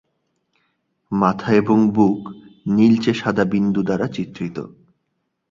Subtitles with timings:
[1.11, 2.21] মাথা এবং বুক
[2.67, 4.57] নীলচে সাদা বিন্দু দ্বারা চিত্রিত।